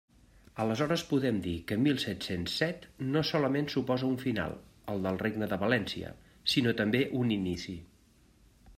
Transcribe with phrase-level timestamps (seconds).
[0.61, 4.57] Aleshores podem dir que mil set-cents set no solament suposa un final,
[4.95, 6.15] el del regne de València,
[6.55, 7.81] sinó també un inici.